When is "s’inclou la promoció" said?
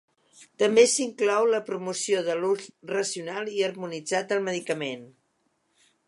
0.93-2.23